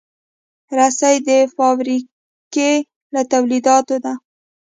رسۍ 0.77 1.15
د 1.27 1.29
فابریکې 1.55 2.71
له 3.13 3.21
تولیداتو 3.31 3.95
ده. 4.03 4.13